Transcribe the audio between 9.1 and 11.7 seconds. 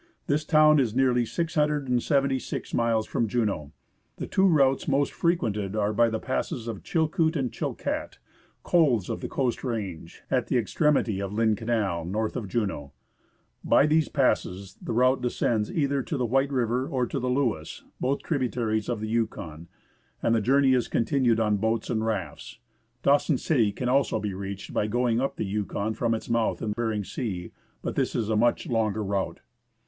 of the Coast Range, at the extremity of Lynn